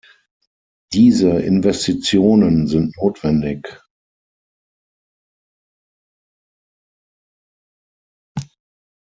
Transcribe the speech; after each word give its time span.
Diese 0.93 1.27
Investitionen 1.29 2.65
sind 2.65 2.97
notwendig. 2.97 3.79